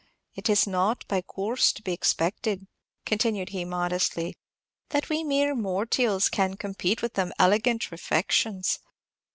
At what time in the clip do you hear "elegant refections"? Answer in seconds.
7.37-8.79